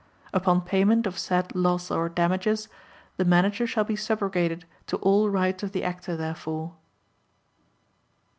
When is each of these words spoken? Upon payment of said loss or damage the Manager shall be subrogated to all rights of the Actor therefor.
Upon 0.33 0.61
payment 0.61 1.05
of 1.05 1.19
said 1.19 1.53
loss 1.55 1.91
or 1.91 2.09
damage 2.09 2.47
the 3.17 3.23
Manager 3.23 3.67
shall 3.67 3.83
be 3.83 3.93
subrogated 3.95 4.63
to 4.87 4.95
all 4.97 5.29
rights 5.29 5.61
of 5.61 5.73
the 5.73 5.83
Actor 5.83 6.17
therefor. 6.17 6.71